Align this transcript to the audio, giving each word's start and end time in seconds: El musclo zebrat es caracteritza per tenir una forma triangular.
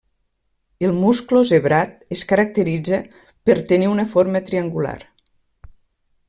El 0.85 0.93
musclo 1.01 1.43
zebrat 1.49 1.93
es 2.17 2.23
caracteritza 2.31 3.01
per 3.49 3.57
tenir 3.73 3.93
una 3.93 4.07
forma 4.15 4.43
triangular. 4.49 4.99